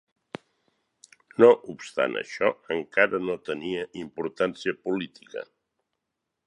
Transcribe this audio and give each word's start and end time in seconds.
No 1.43 1.49
obstant 1.73 2.17
això, 2.23 2.49
encara 2.79 3.21
no 3.27 3.37
tenia 3.51 3.87
importància 4.05 4.79
política. 4.89 5.45